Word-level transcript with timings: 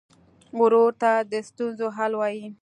ورور 0.59 0.91
ته 1.01 1.11
د 1.31 1.33
ستونزو 1.49 1.85
حل 1.97 2.13
وايي. 2.19 2.45